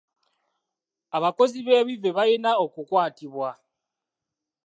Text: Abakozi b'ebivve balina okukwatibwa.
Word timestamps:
Abakozi 1.17 1.57
b'ebivve 1.65 2.09
balina 2.17 2.51
okukwatibwa. 2.65 3.49